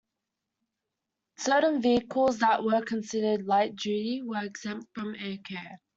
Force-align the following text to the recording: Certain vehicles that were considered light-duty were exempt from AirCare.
Certain 1.37 1.79
vehicles 1.79 2.39
that 2.39 2.63
were 2.63 2.81
considered 2.83 3.45
light-duty 3.45 4.23
were 4.23 4.43
exempt 4.43 4.87
from 4.95 5.13
AirCare. 5.13 5.77